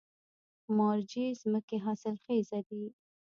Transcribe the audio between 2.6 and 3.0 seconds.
دي؟